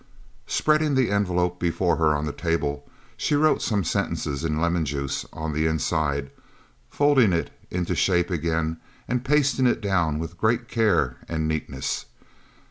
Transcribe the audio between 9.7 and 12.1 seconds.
down with great care and neatness.